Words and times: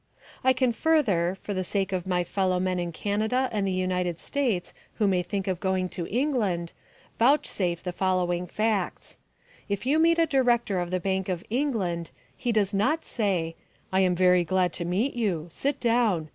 I 0.43 0.51
can 0.51 0.71
further, 0.71 1.37
for 1.43 1.53
the 1.53 1.63
sake 1.63 1.91
of 1.93 2.07
my 2.07 2.23
fellow 2.23 2.59
men 2.59 2.79
in 2.79 2.91
Canada 2.91 3.47
and 3.51 3.67
the 3.67 3.71
United 3.71 4.19
States 4.19 4.73
who 4.95 5.05
may 5.07 5.21
think 5.21 5.47
of 5.47 5.59
going 5.59 5.89
to 5.89 6.07
England, 6.07 6.73
vouchsafe 7.19 7.83
the 7.83 7.91
following 7.93 8.47
facts: 8.47 9.19
If 9.69 9.85
you 9.85 9.99
meet 9.99 10.17
a 10.17 10.25
director 10.25 10.79
of 10.79 10.89
the 10.89 10.99
Bank 10.99 11.29
of 11.29 11.43
England, 11.51 12.09
he 12.35 12.51
does 12.51 12.73
not 12.73 13.05
say: 13.05 13.55
"I 13.93 13.99
am 13.99 14.15
very 14.15 14.43
glad 14.43 14.73
to 14.73 14.85
meet 14.85 15.13
you. 15.13 15.45
Sit 15.51 15.79
down. 15.79 16.29